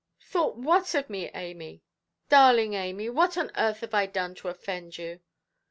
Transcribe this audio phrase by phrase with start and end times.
[0.23, 1.83] "Thought what of me, Amy?
[2.27, 5.19] Darling Amy, what on earth have I done to offend you"?